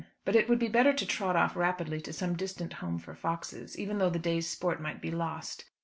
But 0.25 0.35
it 0.35 0.49
would 0.49 0.57
be 0.57 0.67
better 0.67 0.93
to 0.93 1.05
trot 1.05 1.35
off 1.35 1.55
rapidly 1.55 2.01
to 2.01 2.11
some 2.11 2.35
distant 2.35 2.73
home 2.73 2.97
for 2.97 3.13
foxes, 3.13 3.77
even 3.77 3.99
though 3.99 4.09
the 4.09 4.17
day's 4.17 4.47
sport 4.49 4.81
might 4.81 4.99
be 4.99 5.11
lost. 5.11 5.65